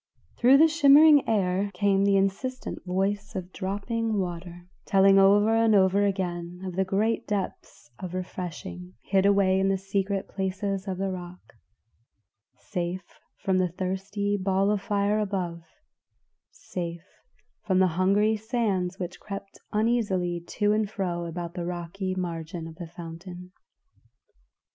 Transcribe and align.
Through 0.35 0.57
the 0.57 0.67
shimmering 0.67 1.29
air 1.29 1.69
came 1.75 2.03
the 2.05 2.17
insistent 2.17 2.83
voice 2.85 3.35
of 3.35 3.53
dropping 3.53 4.17
water, 4.19 4.67
telling 4.87 5.19
over 5.19 5.51
and 5.55 5.75
over 5.75 6.03
again 6.05 6.59
of 6.65 6.87
great 6.87 7.27
depths 7.27 7.91
of 7.99 8.15
refreshing 8.15 8.95
hid 9.03 9.27
away 9.27 9.59
in 9.59 9.67
the 9.69 9.77
secret 9.77 10.27
places 10.27 10.87
of 10.87 10.97
the 10.97 11.11
rock, 11.11 11.53
safe 12.57 13.19
from 13.43 13.59
the 13.59 13.67
thirsty 13.69 14.37
ball 14.41 14.71
of 14.71 14.81
fire 14.81 15.19
above, 15.19 15.61
safe 16.49 17.05
from 17.63 17.77
the 17.77 17.89
hungry 17.93 18.35
sands 18.35 18.97
which 18.97 19.19
crept 19.19 19.59
uneasily 19.71 20.43
to 20.47 20.71
and 20.73 20.89
fro 20.89 21.25
about 21.27 21.53
the 21.53 21.63
rocky 21.63 22.15
margin 22.15 22.65
of 22.65 22.73
the 22.77 22.87
fountain. 22.87 23.51